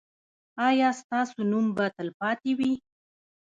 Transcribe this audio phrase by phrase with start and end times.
[0.67, 2.71] ایا ستاسو نوم به تلپاتې وي؟